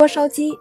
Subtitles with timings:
[0.00, 0.58] 锅烧鸡。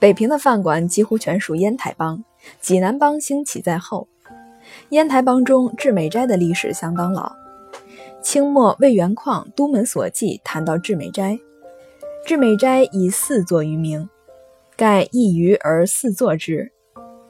[0.00, 2.24] 北平的饭馆几乎全属烟台帮，
[2.60, 4.08] 济南帮兴起在后。
[4.88, 7.32] 烟台帮中，至美斋的历史相当老。
[8.20, 11.38] 清末魏元况《都门所记》谈到至美斋，
[12.26, 14.08] 至美斋以四座于名，
[14.76, 16.72] 盖一鱼而四座之，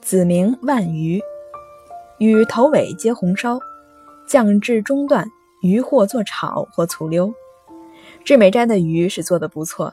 [0.00, 1.20] 子名万鱼，
[2.16, 3.58] 鱼头尾皆红烧，
[4.26, 5.26] 酱至中段，
[5.60, 7.30] 鱼或做炒或醋溜。
[8.24, 9.92] 至美斋的鱼是做的不错。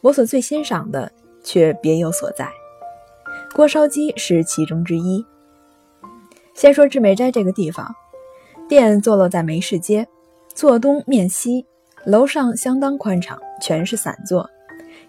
[0.00, 1.10] 我所最欣赏的
[1.42, 2.50] 却别有所在，
[3.54, 5.24] 锅烧鸡是其中之一。
[6.54, 7.94] 先说至美斋这个地方，
[8.68, 10.06] 店坐落在梅市街，
[10.54, 11.66] 坐东面西，
[12.04, 14.48] 楼上相当宽敞，全是散座。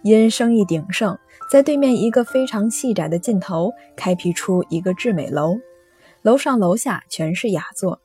[0.02, 1.18] 因生意鼎盛，
[1.52, 5.58] 在对面一个非常细窄的尽头开辟出一个至美楼，
[6.22, 8.00] 楼上楼下全是雅座，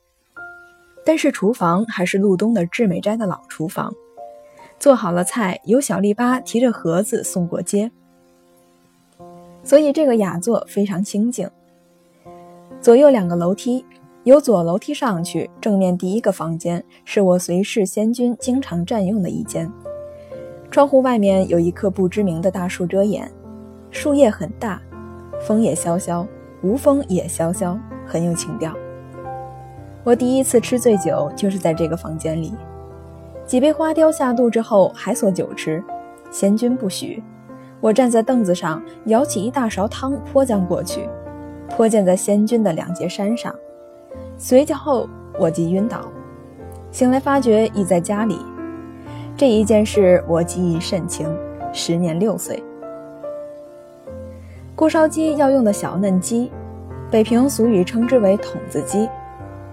[1.05, 3.93] 但是厨房还是路东的至美斋的老厨房。
[4.79, 7.91] 做好了菜，由小丽巴提着盒子送过街，
[9.63, 11.49] 所以这个雅座非常清静。
[12.79, 13.83] 左右两个楼梯，
[14.25, 19.71] 由左楼梯上去，正面第一个房间是我随侍仙君经常占用的一间。
[20.69, 23.31] 窗户外面有一棵不知名的大树遮掩，
[23.89, 24.79] 树叶很大，
[25.41, 26.27] 风也萧萧，
[26.61, 28.71] 无风也萧萧，很有情调。
[30.03, 32.53] 我第一次吃醉酒就是在这个房间里。
[33.45, 35.83] 几杯花雕下肚之后，还索酒吃，
[36.31, 37.23] 贤君不许。
[37.79, 41.07] 我站在凳子上，舀起一大勺汤泼将过去，
[41.69, 43.53] 泼溅在仙君的两截衫上。
[44.35, 45.07] 随后
[45.39, 46.11] 我即晕倒，
[46.91, 48.39] 醒来发觉已在家里。
[49.37, 51.27] 这一件事我记忆甚清，
[51.71, 52.63] 时年六岁。
[54.75, 56.51] 锅烧鸡要用的小嫩鸡，
[57.11, 59.07] 北平俗语称之为筒子鸡，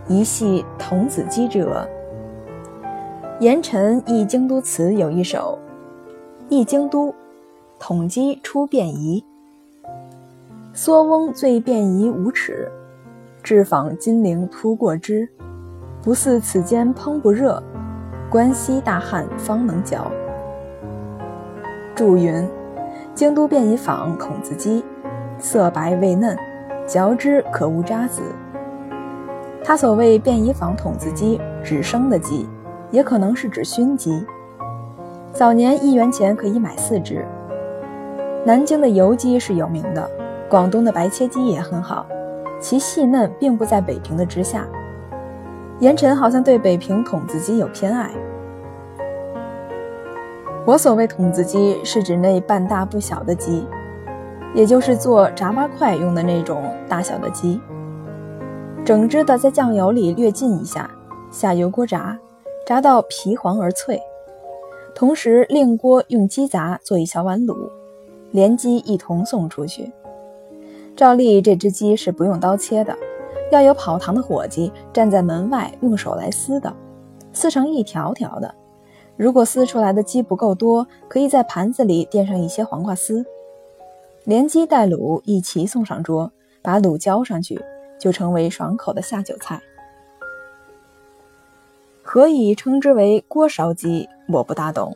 [0.08, 1.88] 一系筒子鸡之鹅。
[3.40, 5.58] 严晨《忆京都词》有一首
[6.48, 7.12] ：“忆京都，
[7.78, 9.24] 统鸡出便宜。
[10.72, 12.70] 缩翁最便宜五尺，
[13.42, 15.28] 至访金陵突过之。
[16.02, 17.60] 不似此间烹不热，
[18.30, 20.10] 关西大汉方能嚼。”
[21.96, 22.46] 注云：
[23.14, 24.84] 京都便宜坊筒子鸡，
[25.38, 26.36] 色白味嫩，
[26.86, 28.22] 嚼之可无渣子。
[29.64, 32.46] 他所谓便宜坊筒子鸡，指生的鸡。
[32.92, 34.24] 也可能是指熏鸡，
[35.32, 37.26] 早年一元钱可以买四只。
[38.44, 40.08] 南京的油鸡是有名的，
[40.48, 42.06] 广东的白切鸡也很好，
[42.60, 44.66] 其细嫩并不在北平的之下。
[45.78, 48.10] 严晨好像对北平筒子鸡有偏爱。
[50.64, 53.66] 我所谓筒子鸡，是指那半大不小的鸡，
[54.54, 57.60] 也就是做炸八块用的那种大小的鸡，
[58.84, 60.90] 整只的在酱油里略浸一下，
[61.30, 62.18] 下油锅炸。
[62.64, 64.00] 炸到皮黄而脆，
[64.94, 67.56] 同时另锅用鸡杂做一小碗卤，
[68.30, 69.92] 连鸡一同送出去。
[70.94, 72.96] 照例这只鸡是不用刀切的，
[73.50, 76.72] 要有跑堂的伙计站在门外用手来撕的，
[77.32, 78.54] 撕成一条条的。
[79.16, 83.24] 如果撕出来的鸡不够多，可以在盘子里垫上一些黄瓜丝，
[84.24, 86.30] 连鸡带卤一齐送上桌，
[86.62, 87.60] 把卤浇上去，
[87.98, 89.60] 就成为爽口的下酒菜。
[92.14, 94.06] 何以称之为锅烧鸡？
[94.28, 94.94] 我不大懂。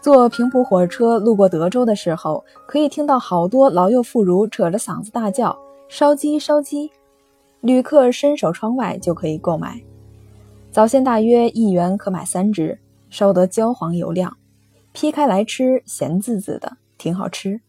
[0.00, 5.54] 坐平埔火车路过德州的时候，可以听到好多老幼妇孺扯着嗓子大叫
[5.86, 6.90] “烧鸡，烧鸡”。
[7.60, 9.78] 旅客伸手窗外就可以购买。
[10.70, 14.34] 早先大约一元可买三只，烧得焦黄油亮，
[14.94, 17.60] 劈开来吃，咸滋滋的，挺好吃。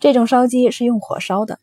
[0.00, 1.58] 这种烧鸡是用火烧的，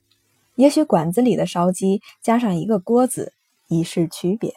[0.57, 3.33] 也许馆子里的烧鸡加上一个锅子，
[3.67, 4.53] 已是区别。